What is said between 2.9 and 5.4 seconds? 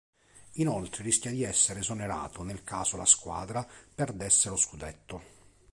la squadra perdesse lo scudetto.